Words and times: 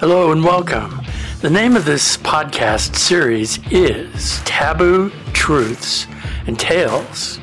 Hello 0.00 0.30
and 0.30 0.44
welcome. 0.44 1.00
The 1.40 1.50
name 1.50 1.74
of 1.74 1.84
this 1.84 2.16
podcast 2.18 2.94
series 2.94 3.58
is 3.72 4.40
Taboo 4.44 5.10
Truths 5.32 6.06
and 6.46 6.56
Tales. 6.56 7.40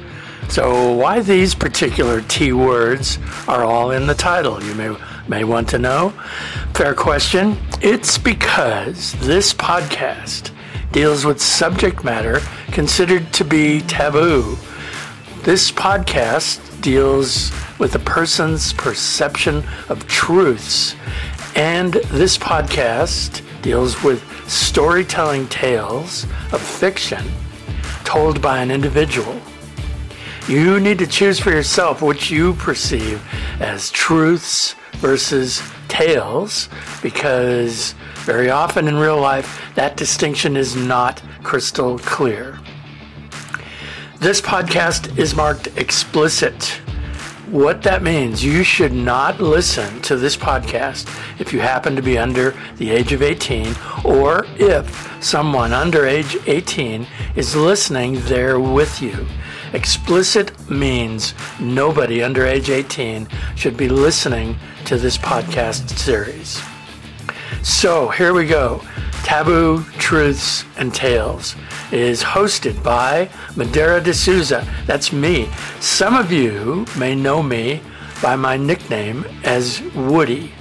So, 0.47 0.93
why 0.93 1.19
these 1.19 1.53
particular 1.53 2.21
T 2.21 2.53
words 2.53 3.19
are 3.49 3.65
all 3.65 3.91
in 3.91 4.07
the 4.07 4.13
title, 4.13 4.63
you 4.63 4.73
may, 4.73 4.95
may 5.27 5.43
want 5.43 5.67
to 5.71 5.79
know. 5.79 6.11
Fair 6.73 6.93
question. 6.95 7.57
It's 7.81 8.17
because 8.17 9.11
this 9.19 9.53
podcast 9.53 10.51
deals 10.93 11.25
with 11.25 11.41
subject 11.41 12.05
matter 12.05 12.39
considered 12.71 13.33
to 13.33 13.43
be 13.43 13.81
taboo. 13.81 14.57
This 15.43 15.73
podcast 15.73 16.81
deals 16.81 17.51
with 17.79 17.95
a 17.95 17.99
person's 17.99 18.71
perception 18.73 19.63
of 19.89 20.07
truths, 20.07 20.95
and 21.55 21.93
this 21.93 22.37
podcast 22.37 23.41
deals 23.61 24.03
with 24.03 24.23
storytelling 24.49 25.47
tales 25.47 26.25
of 26.51 26.61
fiction 26.61 27.25
told 28.03 28.41
by 28.41 28.59
an 28.59 28.69
individual. 28.69 29.41
You 30.47 30.79
need 30.79 30.99
to 30.99 31.07
choose 31.07 31.39
for 31.39 31.49
yourself 31.49 32.01
which 32.01 32.29
you 32.29 32.53
perceive 32.53 33.21
as 33.59 33.89
truths 33.89 34.75
versus 34.97 35.63
tales 35.87 36.69
because 37.01 37.95
very 38.25 38.49
often 38.49 38.87
in 38.87 38.95
real 38.97 39.19
life 39.19 39.61
that 39.75 39.97
distinction 39.97 40.55
is 40.55 40.75
not 40.75 41.21
crystal 41.41 41.97
clear. 41.99 42.59
This 44.19 44.41
podcast 44.41 45.17
is 45.17 45.35
marked 45.35 45.67
explicit. 45.77 46.81
What 47.51 47.83
that 47.83 48.01
means, 48.01 48.43
you 48.43 48.63
should 48.63 48.91
not 48.91 49.39
listen 49.39 50.01
to 50.01 50.15
this 50.15 50.35
podcast 50.35 51.07
if 51.39 51.53
you 51.53 51.59
happen 51.59 51.95
to 51.95 52.01
be 52.01 52.17
under 52.17 52.55
the 52.77 52.89
age 52.89 53.13
of 53.13 53.21
18 53.21 53.75
or 54.03 54.47
if 54.57 55.23
someone 55.23 55.71
under 55.71 56.07
age 56.07 56.37
18 56.47 57.05
is 57.35 57.55
listening 57.55 58.19
there 58.21 58.59
with 58.59 58.99
you. 58.99 59.27
Explicit 59.73 60.69
means 60.71 61.35
nobody 61.59 62.23
under 62.23 62.45
age 62.47 62.71
18 62.71 63.27
should 63.55 63.77
be 63.77 63.89
listening 63.89 64.57
to 64.85 64.97
this 64.97 65.17
podcast 65.17 65.89
series. 65.99 66.63
So 67.61 68.09
here 68.09 68.33
we 68.33 68.47
go. 68.47 68.81
Taboo 69.25 69.83
Truths 69.97 70.65
and 70.77 70.93
Tales 70.93 71.55
is 71.91 72.21
hosted 72.21 72.83
by 72.83 73.27
Madeira 73.55 73.99
de 73.99 74.13
Souza. 74.13 74.63
That's 74.85 75.11
me. 75.11 75.49
Some 75.79 76.13
of 76.13 76.31
you 76.31 76.85
may 76.95 77.15
know 77.15 77.41
me 77.41 77.81
by 78.21 78.35
my 78.35 78.55
nickname 78.55 79.25
as 79.43 79.81
Woody. 79.95 80.53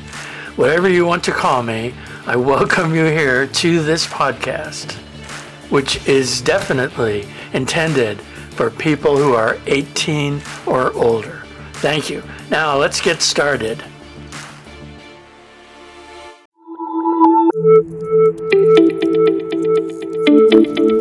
Whatever 0.56 0.88
you 0.88 1.04
want 1.04 1.22
to 1.24 1.30
call 1.30 1.62
me, 1.62 1.92
I 2.26 2.36
welcome 2.36 2.94
you 2.94 3.04
here 3.04 3.46
to 3.46 3.82
this 3.82 4.06
podcast, 4.06 4.92
which 5.68 6.08
is 6.08 6.40
definitely 6.40 7.26
intended 7.52 8.18
for 8.52 8.70
people 8.70 9.18
who 9.18 9.34
are 9.34 9.58
18 9.66 10.40
or 10.64 10.90
older. 10.94 11.42
Thank 11.74 12.08
you. 12.08 12.22
Now 12.50 12.78
let's 12.78 13.02
get 13.02 13.20
started. 13.20 13.84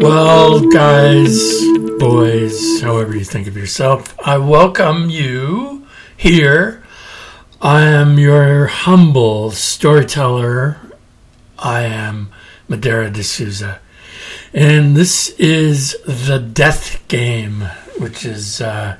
Well, 0.03 0.59
guys, 0.67 1.65
boys, 1.97 2.81
however 2.81 3.15
you 3.15 3.23
think 3.23 3.47
of 3.47 3.55
yourself, 3.55 4.13
I 4.19 4.37
welcome 4.37 5.09
you 5.09 5.87
here. 6.17 6.83
I 7.61 7.83
am 7.83 8.19
your 8.19 8.65
humble 8.65 9.51
storyteller. 9.51 10.75
I 11.57 11.83
am 11.83 12.33
Madeira 12.67 13.09
de 13.11 13.23
Souza. 13.23 13.79
And 14.53 14.97
this 14.97 15.29
is 15.39 15.95
The 16.05 16.37
Death 16.37 17.07
Game, 17.07 17.61
which 17.97 18.25
is 18.25 18.59
uh, 18.59 18.97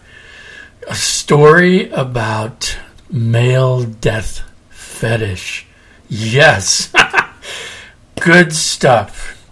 a 0.88 0.96
story 0.96 1.90
about 1.90 2.78
male 3.12 3.84
death 3.84 4.50
fetish. 4.70 5.68
Yes, 6.08 6.94
good 8.22 8.54
stuff. 8.54 9.43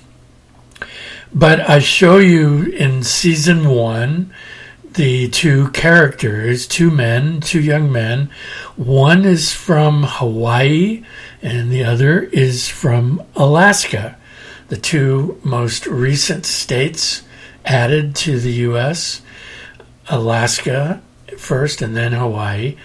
But 1.35 1.69
I 1.69 1.81
show 1.81 2.19
you 2.19 2.67
in 2.67 3.03
season 3.03 3.69
one 3.69 4.33
the 4.93 5.29
two 5.29 5.71
characters, 5.71 6.69
two 6.69 6.93
men, 6.93 7.41
two 7.41 7.61
young 7.61 7.91
men. 7.91 8.31
One 8.77 9.25
is 9.25 9.53
from 9.53 10.05
Hawaii 10.05 11.03
and 11.43 11.73
the 11.73 11.83
other 11.83 12.23
is 12.23 12.69
from 12.69 13.21
Alaska, 13.35 14.17
the 14.69 14.77
two 14.77 15.41
most 15.43 15.89
recent 15.89 16.47
states 16.47 17.23
added 17.65 18.15
to 18.17 18.39
the 18.39 18.53
U.S. 18.53 19.21
Alaska 20.09 21.03
first 21.37 21.83
and 21.83 21.97
then 21.97 22.13
Hawaii. 22.13 22.77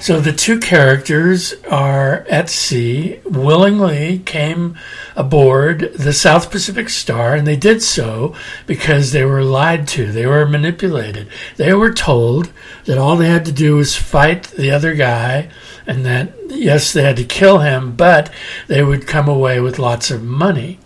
So 0.00 0.20
the 0.20 0.32
two 0.32 0.60
characters 0.60 1.54
are 1.68 2.24
at 2.30 2.48
sea, 2.48 3.18
willingly 3.24 4.20
came 4.20 4.78
aboard 5.16 5.92
the 5.94 6.12
South 6.12 6.52
Pacific 6.52 6.88
Star, 6.88 7.34
and 7.34 7.44
they 7.44 7.56
did 7.56 7.82
so 7.82 8.32
because 8.64 9.10
they 9.10 9.24
were 9.24 9.42
lied 9.42 9.88
to. 9.88 10.12
They 10.12 10.24
were 10.24 10.46
manipulated. 10.46 11.28
They 11.56 11.74
were 11.74 11.92
told 11.92 12.52
that 12.84 12.96
all 12.96 13.16
they 13.16 13.28
had 13.28 13.44
to 13.46 13.52
do 13.52 13.74
was 13.74 13.96
fight 13.96 14.44
the 14.44 14.70
other 14.70 14.94
guy, 14.94 15.50
and 15.84 16.06
that, 16.06 16.32
yes, 16.46 16.92
they 16.92 17.02
had 17.02 17.16
to 17.16 17.24
kill 17.24 17.58
him, 17.58 17.96
but 17.96 18.30
they 18.68 18.84
would 18.84 19.08
come 19.08 19.28
away 19.28 19.58
with 19.58 19.80
lots 19.80 20.12
of 20.12 20.22
money. 20.22 20.78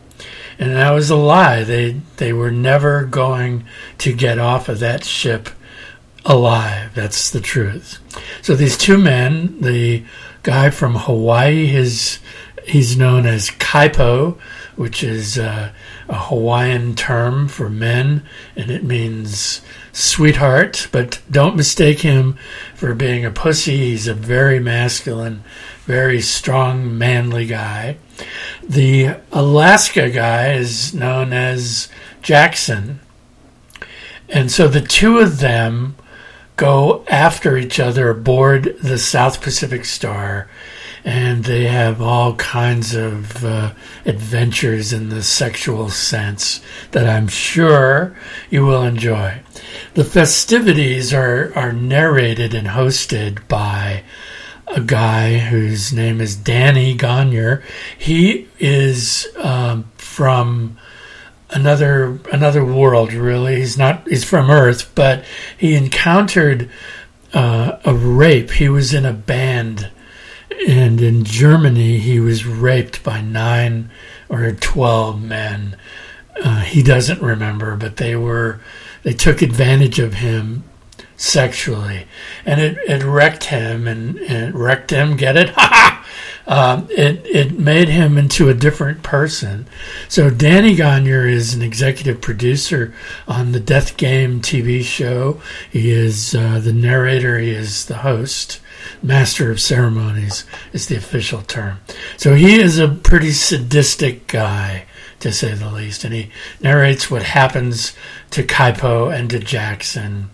And 0.58 0.74
that 0.74 0.90
was 0.90 1.10
a 1.10 1.16
lie. 1.16 1.64
They, 1.64 2.00
they 2.16 2.32
were 2.32 2.50
never 2.50 3.04
going 3.04 3.64
to 3.98 4.14
get 4.14 4.38
off 4.38 4.70
of 4.70 4.78
that 4.78 5.04
ship 5.04 5.50
alive. 6.24 6.94
That's 6.94 7.30
the 7.30 7.40
truth. 7.40 7.98
So 8.42 8.54
these 8.54 8.76
two 8.76 8.98
men, 8.98 9.60
the 9.60 10.04
guy 10.42 10.70
from 10.70 10.94
Hawaii, 10.94 11.66
his 11.66 12.18
he's 12.64 12.96
known 12.96 13.26
as 13.26 13.50
Kaipo 13.50 14.38
which 14.76 15.02
is 15.04 15.38
uh, 15.38 15.70
a 16.08 16.14
Hawaiian 16.14 16.94
term 16.94 17.48
for 17.48 17.68
men, 17.68 18.24
and 18.56 18.70
it 18.70 18.84
means 18.84 19.60
sweetheart. 19.92 20.88
But 20.90 21.20
don't 21.30 21.56
mistake 21.56 22.00
him 22.00 22.38
for 22.74 22.94
being 22.94 23.24
a 23.24 23.30
pussy. 23.30 23.76
He's 23.76 24.08
a 24.08 24.14
very 24.14 24.60
masculine, 24.60 25.44
very 25.84 26.20
strong, 26.20 26.96
manly 26.96 27.46
guy. 27.46 27.98
The 28.62 29.16
Alaska 29.30 30.10
guy 30.10 30.54
is 30.54 30.94
known 30.94 31.32
as 31.32 31.88
Jackson. 32.22 33.00
And 34.28 34.50
so 34.50 34.68
the 34.68 34.80
two 34.80 35.18
of 35.18 35.40
them 35.40 35.96
go 36.62 37.04
after 37.08 37.56
each 37.56 37.80
other 37.80 38.08
aboard 38.08 38.76
the 38.80 38.96
South 38.96 39.42
Pacific 39.42 39.84
Star, 39.84 40.48
and 41.04 41.42
they 41.42 41.64
have 41.64 42.00
all 42.00 42.36
kinds 42.36 42.94
of 42.94 43.44
uh, 43.44 43.72
adventures 44.06 44.92
in 44.92 45.08
the 45.08 45.24
sexual 45.24 45.88
sense 45.88 46.60
that 46.92 47.08
I'm 47.08 47.26
sure 47.26 48.16
you 48.48 48.64
will 48.64 48.84
enjoy. 48.84 49.40
The 49.94 50.04
festivities 50.04 51.12
are, 51.12 51.52
are 51.56 51.72
narrated 51.72 52.54
and 52.54 52.68
hosted 52.68 53.48
by 53.48 54.04
a 54.68 54.80
guy 54.80 55.38
whose 55.38 55.92
name 55.92 56.20
is 56.20 56.36
Danny 56.36 56.96
Gonyer. 56.96 57.60
He 57.98 58.46
is 58.60 59.26
um, 59.36 59.90
from 59.96 60.78
another 61.52 62.18
another 62.32 62.64
world. 62.64 63.12
Really, 63.12 63.56
he's 63.56 63.78
not. 63.78 64.06
He's 64.08 64.24
from 64.24 64.50
Earth, 64.50 64.90
but 64.94 65.24
he 65.56 65.74
encountered 65.74 66.70
uh, 67.32 67.78
a 67.84 67.94
rape. 67.94 68.52
He 68.52 68.68
was 68.68 68.92
in 68.92 69.04
a 69.04 69.12
band, 69.12 69.90
and 70.68 71.00
in 71.00 71.24
Germany, 71.24 71.98
he 71.98 72.20
was 72.20 72.46
raped 72.46 73.02
by 73.02 73.20
nine 73.20 73.90
or 74.28 74.50
twelve 74.52 75.22
men. 75.22 75.76
Uh, 76.42 76.60
he 76.60 76.82
doesn't 76.82 77.20
remember, 77.20 77.76
but 77.76 77.96
they 77.96 78.16
were 78.16 78.60
they 79.02 79.12
took 79.12 79.42
advantage 79.42 79.98
of 79.98 80.14
him 80.14 80.64
sexually, 81.16 82.06
and 82.44 82.60
it, 82.60 82.78
it 82.88 83.04
wrecked 83.04 83.44
him 83.44 83.86
and, 83.86 84.18
and 84.18 84.48
it 84.48 84.54
wrecked 84.54 84.90
him. 84.90 85.16
Get 85.16 85.36
it? 85.36 85.50
um, 86.46 86.88
it 86.90 87.24
it 87.26 87.58
made 87.58 87.88
him 87.88 88.18
into 88.18 88.48
a 88.48 88.54
different 88.54 89.02
person. 89.02 89.66
So 90.08 90.30
Danny 90.30 90.76
Gonyer 90.76 91.30
is 91.30 91.54
an 91.54 91.62
executive 91.62 92.20
producer 92.20 92.92
on 93.28 93.52
the 93.52 93.60
Death 93.60 93.96
Game 93.96 94.40
TV 94.40 94.82
show. 94.82 95.40
He 95.70 95.90
is 95.90 96.34
uh, 96.34 96.58
the 96.58 96.72
narrator. 96.72 97.38
He 97.38 97.50
is 97.50 97.86
the 97.86 97.98
host. 97.98 98.60
Master 99.02 99.50
of 99.50 99.60
ceremonies 99.60 100.44
is 100.72 100.88
the 100.88 100.96
official 100.96 101.42
term. 101.42 101.78
So 102.16 102.34
he 102.34 102.60
is 102.60 102.78
a 102.78 102.88
pretty 102.88 103.32
sadistic 103.32 104.26
guy 104.26 104.86
to 105.22 105.32
say 105.32 105.54
the 105.54 105.70
least. 105.70 106.04
And 106.04 106.12
he 106.12 106.30
narrates 106.60 107.10
what 107.10 107.22
happens 107.22 107.96
to 108.30 108.42
Kaipo 108.42 109.10
and 109.16 109.30
to 109.30 109.38
Jackson. 109.38 110.28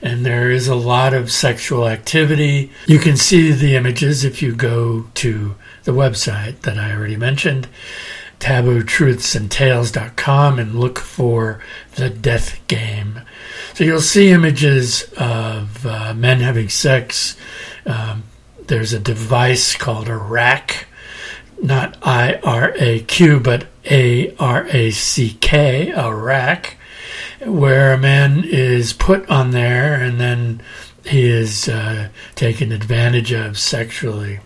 And 0.00 0.24
there 0.24 0.50
is 0.50 0.68
a 0.68 0.74
lot 0.74 1.12
of 1.12 1.30
sexual 1.30 1.86
activity. 1.86 2.70
You 2.86 2.98
can 2.98 3.16
see 3.16 3.52
the 3.52 3.76
images 3.76 4.24
if 4.24 4.40
you 4.40 4.54
go 4.54 5.06
to 5.14 5.56
the 5.84 5.92
website 5.92 6.60
that 6.60 6.78
I 6.78 6.92
already 6.92 7.16
mentioned, 7.16 7.68
tabootruthsandtales.com, 8.40 10.58
and 10.58 10.78
look 10.78 10.98
for 10.98 11.60
the 11.96 12.10
death 12.10 12.60
game. 12.68 13.20
So 13.74 13.84
you'll 13.84 14.00
see 14.00 14.30
images 14.30 15.04
of 15.16 15.86
uh, 15.86 16.14
men 16.14 16.40
having 16.40 16.68
sex. 16.68 17.36
Um, 17.86 18.24
there's 18.66 18.92
a 18.92 19.00
device 19.00 19.76
called 19.76 20.08
a 20.08 20.16
rack 20.16 20.87
not 21.62 21.96
I 22.02 22.34
R 22.42 22.72
A 22.78 23.00
Q, 23.00 23.40
but 23.40 23.66
A 23.90 24.34
R 24.36 24.66
A 24.68 24.90
C 24.90 25.36
K, 25.40 25.90
a 25.90 26.14
rack, 26.14 26.76
where 27.44 27.92
a 27.92 27.98
man 27.98 28.44
is 28.44 28.92
put 28.92 29.28
on 29.28 29.50
there 29.52 29.94
and 29.94 30.20
then 30.20 30.62
he 31.04 31.26
is 31.28 31.68
uh, 31.68 32.08
taken 32.34 32.72
advantage 32.72 33.32
of 33.32 33.58
sexually. 33.58 34.40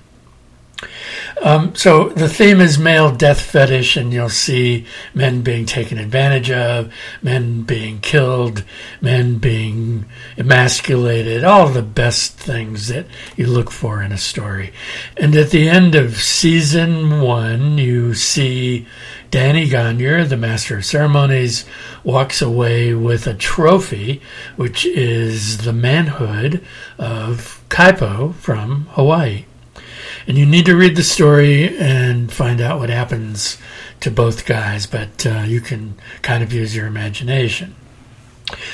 Um, 1.40 1.75
so 1.75 2.11
the 2.11 2.29
theme 2.29 2.61
is 2.61 2.79
male 2.79 3.14
death 3.14 3.40
fetish, 3.40 3.96
and 3.96 4.12
you'll 4.12 4.29
see 4.29 4.87
men 5.14 5.43
being 5.43 5.67
taken 5.67 5.99
advantage 5.99 6.50
of, 6.50 6.93
men 7.23 7.62
being 7.62 8.00
killed, 8.00 8.64
men 9.00 9.38
being 9.38 10.06
emasculated, 10.37 11.44
all 11.44 11.69
the 11.69 11.82
best 11.82 12.37
things 12.38 12.88
that 12.88 13.06
you 13.37 13.46
look 13.46 13.70
for 13.70 14.02
in 14.02 14.12
a 14.12 14.19
story. 14.19 14.73
And 15.17 15.34
at 15.34 15.50
the 15.50 15.69
end 15.69 15.94
of 15.94 16.20
season 16.20 17.20
one, 17.20 17.78
you 17.78 18.14
see 18.14 18.87
Danny 19.31 19.69
Gonyer, 19.69 20.28
the 20.28 20.37
master 20.37 20.76
of 20.76 20.85
ceremonies, 20.85 21.64
walks 22.05 22.43
away 22.43 22.93
with 22.93 23.26
a 23.26 23.35
trophy, 23.35 24.20
which 24.56 24.85
is 24.85 25.58
the 25.58 25.73
manhood 25.73 26.64
of 26.99 27.64
Kaipo 27.69 28.35
from 28.35 28.87
Hawaii. 28.90 29.46
And 30.26 30.38
you 30.38 30.46
need 30.46 30.66
to 30.66 30.76
read 30.76 30.96
the 30.96 31.02
story 31.02 31.76
and 31.76 32.32
find 32.32 32.60
out 32.60 32.78
what 32.78 32.90
happens 32.90 33.58
to 34.00 34.10
both 34.10 34.46
guys, 34.46 34.86
but 34.86 35.26
uh, 35.26 35.42
you 35.46 35.60
can 35.60 35.94
kind 36.22 36.42
of 36.42 36.52
use 36.52 36.76
your 36.76 36.86
imagination. 36.86 37.74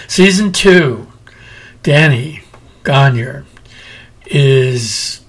Season 0.07 0.53
two, 0.53 1.09
Danny 1.83 2.43
Gonyer 2.83 3.45
is 4.27 5.21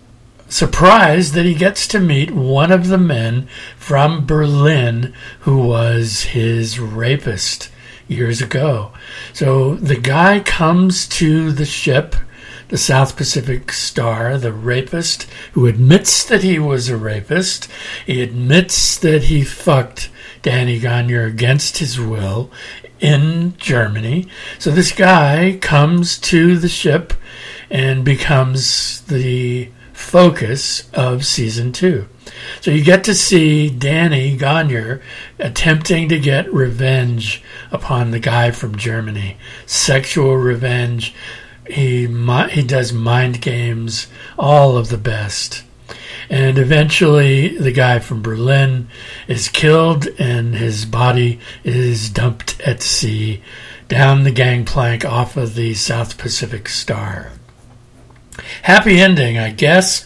surprised 0.47 1.33
that 1.35 1.45
he 1.45 1.53
gets 1.53 1.87
to 1.87 1.99
meet 1.99 2.31
one 2.31 2.71
of 2.71 2.87
the 2.87 2.97
men 2.97 3.47
from 3.77 4.25
Berlin 4.25 5.13
who 5.41 5.59
was 5.59 6.23
his 6.23 6.79
rapist 6.79 7.69
years 8.07 8.41
ago. 8.41 8.91
So 9.31 9.75
the 9.75 9.95
guy 9.95 10.39
comes 10.39 11.07
to 11.09 11.51
the 11.51 11.65
ship 11.65 12.15
the 12.69 12.77
South 12.77 13.17
Pacific 13.17 13.71
Star, 13.71 14.37
the 14.37 14.53
rapist, 14.53 15.23
who 15.53 15.67
admits 15.67 16.23
that 16.23 16.43
he 16.43 16.57
was 16.57 16.87
a 16.87 16.97
rapist. 16.97 17.67
He 18.05 18.21
admits 18.21 18.97
that 18.99 19.23
he 19.23 19.43
fucked 19.43 20.09
Danny 20.41 20.79
Gonyer 20.79 21.27
against 21.27 21.79
his 21.79 21.99
will 21.99 22.49
in 22.99 23.55
Germany. 23.57 24.27
So 24.57 24.71
this 24.71 24.91
guy 24.91 25.57
comes 25.61 26.17
to 26.19 26.57
the 26.57 26.69
ship 26.69 27.13
and 27.69 28.05
becomes 28.05 29.01
the 29.01 29.69
focus 29.93 30.89
of 30.93 31.25
season 31.25 31.71
two. 31.71 32.07
So 32.61 32.71
you 32.71 32.83
get 32.83 33.03
to 33.03 33.13
see 33.13 33.69
Danny 33.69 34.37
Gonyer 34.37 35.01
attempting 35.39 36.07
to 36.09 36.19
get 36.19 36.51
revenge 36.53 37.43
upon 37.71 38.11
the 38.11 38.19
guy 38.19 38.51
from 38.51 38.77
Germany. 38.77 39.37
Sexual 39.65 40.37
revenge, 40.37 41.13
he 41.69 42.07
he 42.51 42.63
does 42.63 42.93
mind 42.93 43.41
games, 43.41 44.07
all 44.37 44.77
of 44.77 44.89
the 44.89 44.97
best. 44.97 45.63
And 46.29 46.59
eventually, 46.59 47.57
the 47.57 47.71
guy 47.71 47.99
from 47.99 48.21
Berlin 48.21 48.87
is 49.27 49.49
killed, 49.49 50.07
and 50.19 50.53
his 50.53 50.85
body 50.85 51.39
is 51.63 52.09
dumped 52.09 52.59
at 52.61 52.83
sea 52.83 53.41
down 53.87 54.23
the 54.23 54.31
gangplank 54.31 55.03
off 55.03 55.35
of 55.35 55.55
the 55.55 55.73
South 55.73 56.19
Pacific 56.19 56.69
Star. 56.69 57.31
Happy 58.61 58.99
ending, 58.99 59.37
I 59.37 59.49
guess, 59.49 60.05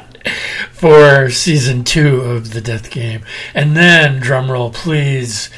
for 0.72 1.30
season 1.30 1.84
two 1.84 2.20
of 2.20 2.52
the 2.52 2.60
Death 2.60 2.90
Game. 2.90 3.22
And 3.54 3.74
then, 3.74 4.20
drumroll 4.20 4.74
please, 4.74 5.48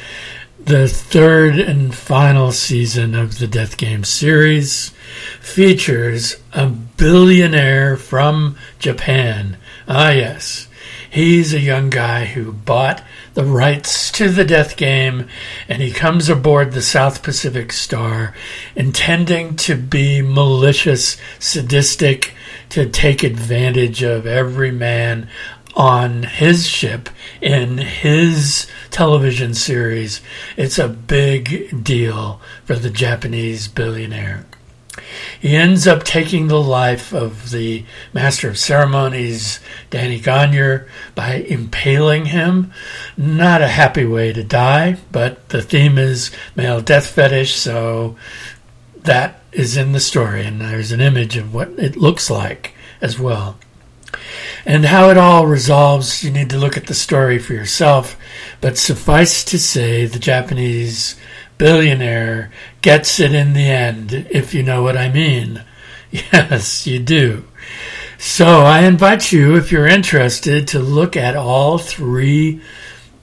the 0.65 0.87
third 0.87 1.57
and 1.59 1.93
final 1.93 2.51
season 2.51 3.15
of 3.15 3.39
the 3.39 3.47
Death 3.47 3.77
Game 3.77 4.03
series 4.03 4.89
features 5.39 6.35
a 6.53 6.67
billionaire 6.67 7.97
from 7.97 8.55
Japan. 8.77 9.57
Ah, 9.87 10.11
yes. 10.11 10.67
He's 11.09 11.53
a 11.53 11.59
young 11.59 11.89
guy 11.89 12.25
who 12.25 12.53
bought 12.53 13.03
the 13.33 13.43
rights 13.43 14.11
to 14.11 14.29
the 14.29 14.45
death 14.45 14.77
game 14.77 15.27
and 15.67 15.81
he 15.81 15.91
comes 15.91 16.29
aboard 16.29 16.71
the 16.71 16.81
South 16.81 17.21
Pacific 17.21 17.73
Star 17.73 18.33
intending 18.75 19.55
to 19.57 19.75
be 19.75 20.21
malicious, 20.21 21.17
sadistic, 21.37 22.33
to 22.69 22.87
take 22.87 23.23
advantage 23.23 24.03
of 24.03 24.25
every 24.25 24.71
man 24.71 25.27
on 25.75 26.23
his 26.23 26.67
ship 26.67 27.09
in 27.41 27.77
his 27.77 28.67
television 28.89 29.53
series. 29.53 30.21
It's 30.57 30.79
a 30.79 30.87
big 30.87 31.83
deal 31.83 32.41
for 32.65 32.75
the 32.75 32.89
Japanese 32.89 33.67
billionaire. 33.67 34.45
He 35.39 35.55
ends 35.55 35.87
up 35.87 36.03
taking 36.03 36.47
the 36.47 36.61
life 36.61 37.13
of 37.13 37.51
the 37.51 37.85
master 38.13 38.49
of 38.49 38.59
ceremonies, 38.59 39.59
Danny 39.89 40.19
Gonyer, 40.19 40.87
by 41.15 41.35
impaling 41.35 42.25
him. 42.25 42.73
Not 43.15 43.61
a 43.61 43.67
happy 43.67 44.05
way 44.05 44.33
to 44.33 44.43
die, 44.43 44.97
but 45.11 45.49
the 45.49 45.61
theme 45.61 45.97
is 45.97 46.31
male 46.55 46.81
death 46.81 47.07
fetish, 47.07 47.55
so 47.55 48.17
that 48.97 49.41
is 49.51 49.77
in 49.77 49.93
the 49.93 49.99
story, 49.99 50.45
and 50.45 50.61
there's 50.61 50.91
an 50.91 51.01
image 51.01 51.37
of 51.37 51.53
what 51.53 51.69
it 51.79 51.95
looks 51.95 52.29
like 52.29 52.73
as 53.01 53.17
well. 53.17 53.57
And 54.65 54.85
how 54.85 55.09
it 55.09 55.17
all 55.17 55.47
resolves, 55.47 56.23
you 56.23 56.31
need 56.31 56.49
to 56.51 56.57
look 56.57 56.77
at 56.77 56.87
the 56.87 56.93
story 56.93 57.39
for 57.39 57.53
yourself. 57.53 58.17
But 58.59 58.77
suffice 58.77 59.43
to 59.45 59.59
say, 59.59 60.05
the 60.05 60.19
Japanese 60.19 61.15
billionaire 61.57 62.51
gets 62.81 63.19
it 63.19 63.33
in 63.33 63.53
the 63.53 63.69
end, 63.69 64.13
if 64.31 64.53
you 64.53 64.63
know 64.63 64.83
what 64.83 64.97
I 64.97 65.09
mean. 65.09 65.63
Yes, 66.11 66.85
you 66.85 66.99
do. 66.99 67.45
So 68.17 68.45
I 68.45 68.83
invite 68.83 69.31
you, 69.31 69.55
if 69.55 69.71
you're 69.71 69.87
interested, 69.87 70.67
to 70.67 70.79
look 70.79 71.15
at 71.15 71.37
all 71.37 71.77
three 71.77 72.59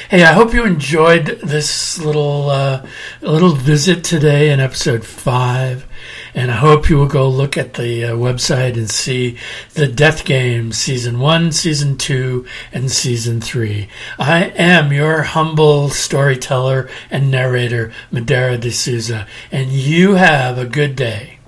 Hey, 0.10 0.24
I 0.24 0.34
hope 0.34 0.54
you 0.54 0.66
enjoyed 0.66 1.40
this 1.44 2.00
little 2.00 2.50
uh, 2.50 2.86
little 3.22 3.54
visit 3.54 4.04
today 4.04 4.52
in 4.52 4.60
episode 4.60 5.06
five. 5.06 5.86
And 6.34 6.52
I 6.52 6.56
hope 6.56 6.90
you 6.90 6.98
will 6.98 7.08
go 7.08 7.30
look 7.30 7.58
at 7.58 7.74
the 7.74 8.06
uh, 8.06 8.12
website 8.14 8.76
and 8.76 8.90
see 8.90 9.38
the 9.74 9.88
Death 9.88 10.26
Game 10.26 10.72
Season 10.72 11.20
1, 11.20 11.52
Season 11.52 11.98
2, 11.98 12.46
and 12.72 12.92
Season 12.92 13.42
3. 13.42 13.90
I 14.18 14.46
am 14.56 14.94
your 14.94 15.24
humble 15.24 15.90
storyteller 15.90 16.90
and 17.10 17.32
narrator, 17.32 17.92
Madera 18.12 18.58
de 18.58 18.72
Souza, 18.72 19.28
and 19.52 19.70
you 19.72 20.16
have 20.16 20.58
a 20.58 20.66
good 20.66 20.96
day. 20.96 21.40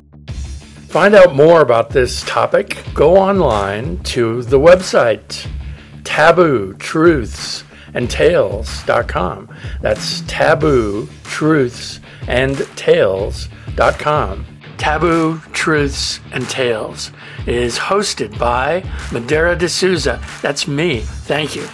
Find 0.88 1.16
out 1.16 1.36
more 1.36 1.62
about 1.62 1.92
this 1.92 2.22
topic, 2.24 2.84
go 2.94 3.16
online 3.18 4.04
to 4.04 4.42
the 4.44 4.60
website 4.60 5.48
taboo 6.04 6.74
truths 6.74 7.64
and 7.94 8.10
tales.com. 8.10 9.50
That's 9.82 10.22
taboo 10.22 11.08
truths 11.24 12.00
and 12.28 12.58
tales.com. 12.76 14.46
Taboo 14.82 15.40
Truths 15.54 16.20
and 16.32 16.50
Tales 16.50 17.12
is 17.46 17.78
hosted 17.78 18.36
by 18.40 18.84
Madera 19.12 19.56
de 19.56 19.70
Souza. 19.70 20.20
That's 20.42 20.68
me. 20.68 21.02
Thank 21.02 21.56
you. 21.56 21.68